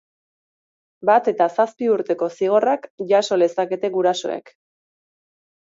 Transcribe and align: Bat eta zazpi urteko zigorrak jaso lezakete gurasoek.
Bat 1.09 1.29
eta 1.31 1.47
zazpi 1.57 1.91
urteko 1.97 2.31
zigorrak 2.41 2.89
jaso 3.13 3.41
lezakete 3.45 3.95
gurasoek. 4.01 4.53